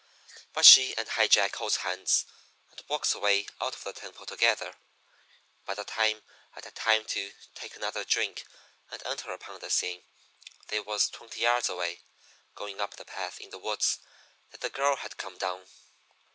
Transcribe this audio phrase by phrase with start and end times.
[0.53, 2.25] "But she and High Jack holds hands
[2.71, 4.77] and walks away out of the temple together.
[5.67, 6.23] By the time
[6.55, 8.43] I'd had time to take another drink
[8.89, 10.03] and enter upon the scene
[10.69, 12.01] they was twenty yards away,
[12.55, 13.99] going up the path in the woods
[14.49, 15.67] that the girl had come down.